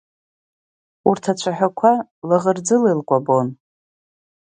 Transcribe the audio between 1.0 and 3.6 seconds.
Урҭ ацәаҳәақәа лаӷырӡыла илкәабон.